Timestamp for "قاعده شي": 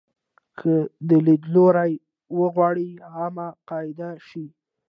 3.69-4.45